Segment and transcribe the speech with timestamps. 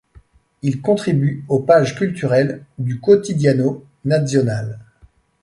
[0.63, 4.79] Il contribue aux pages culturelles du Quotidiano Nazionale.